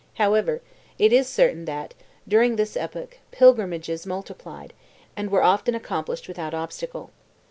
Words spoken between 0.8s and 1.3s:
it is